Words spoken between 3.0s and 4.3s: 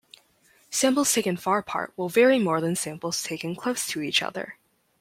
taken close to each